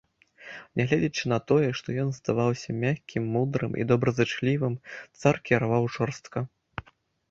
Нягледзячы 0.79 1.23
на 1.33 1.37
тое, 1.51 1.67
што 1.81 1.97
ён 2.05 2.09
здаваўся 2.19 2.77
мяккім, 2.87 3.31
мудрым 3.37 3.71
і 3.83 3.89
добразычлівым, 3.95 4.83
цар 5.21 5.35
кіраваў 5.49 5.83
жорстка. 5.97 6.49